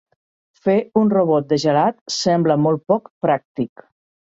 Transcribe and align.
Fer 0.67 0.77
un 1.01 1.11
robot 1.15 1.51
de 1.51 1.59
gelat 1.65 2.01
sembla 2.17 2.59
molt 2.65 2.85
poc 2.95 3.09
pràctic. 3.29 3.89